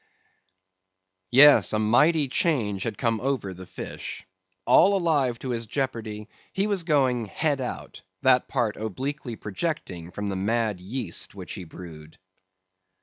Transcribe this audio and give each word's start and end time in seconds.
Yes, 1.29 1.73
a 1.73 1.77
mighty 1.77 2.27
change 2.27 2.81
had 2.81 2.97
come 2.97 3.21
over 3.21 3.53
the 3.53 3.67
fish. 3.67 4.25
All 4.65 4.97
alive 4.97 5.37
to 5.37 5.49
his 5.51 5.67
jeopardy, 5.67 6.27
he 6.53 6.65
was 6.65 6.81
going 6.83 7.25
"head 7.25 7.61
out"; 7.61 8.01
that 8.23 8.47
part 8.47 8.77
obliquely 8.77 9.35
projecting 9.35 10.09
from 10.09 10.27
the 10.29 10.35
mad 10.35 10.79
yeast 10.81 11.35
which 11.35 11.53
he 11.53 11.65
brewed. 11.65 12.17